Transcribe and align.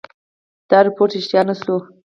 دا 0.69 0.79
رپوټ 0.87 1.09
ریشتیا 1.15 1.41
نه 1.49 1.55
شو. 1.61 1.75